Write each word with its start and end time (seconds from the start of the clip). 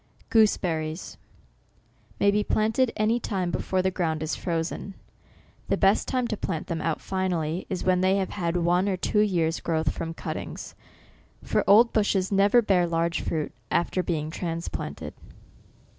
GOOSEBERRIES 0.31 1.17
may 2.19 2.31
be 2.31 2.43
planted 2.43 2.91
any 2.97 3.19
time 3.19 3.51
before 3.51 3.83
the 3.83 3.91
ground 3.91 4.23
is 4.23 4.35
frozen. 4.35 4.95
The 5.67 5.77
best 5.77 6.07
time 6.07 6.27
to 6.29 6.35
plant 6.35 6.65
them 6.65 6.81
out 6.81 6.99
finally 6.99 7.67
is 7.69 7.83
when 7.83 8.01
they 8.01 8.15
have 8.17 8.31
had 8.31 8.57
one 8.57 8.89
or 8.89 8.97
two 8.97 9.19
years' 9.19 9.59
growth 9.59 9.91
from 9.91 10.15
cuttings; 10.15 10.73
for 11.43 11.63
old 11.69 11.93
bushes 11.93 12.31
never 12.31 12.63
bear 12.63 12.87
large 12.87 13.21
fruit 13.21 13.51
after 13.69 14.01
being 14.01 14.31
transplant 14.31 15.03
ed. 15.03 15.13